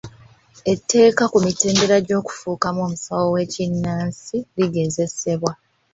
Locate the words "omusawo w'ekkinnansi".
2.87-4.37